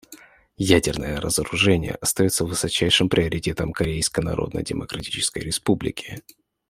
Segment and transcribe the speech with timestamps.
[0.57, 6.23] Ядерное разоружение остается высочайшим приоритетом Корейской Народно-Демо-кратической Республики.